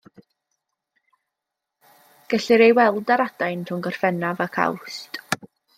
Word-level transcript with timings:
Gellir 2.33 2.65
ei 2.69 2.75
weld 2.81 3.15
ar 3.17 3.25
adain 3.27 3.63
rhwng 3.69 3.87
Gorffennaf 3.89 4.47
ac 4.49 4.63
Awst. 4.67 5.27